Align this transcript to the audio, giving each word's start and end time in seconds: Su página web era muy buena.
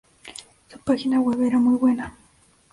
Su 0.69 0.79
página 0.79 1.19
web 1.19 1.43
era 1.43 1.59
muy 1.59 1.77
buena. 1.77 2.17